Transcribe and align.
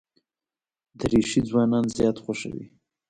دریشي 0.99 1.41
ځوانان 1.49 1.85
زیات 1.95 2.17
خوښوي. 2.23 2.65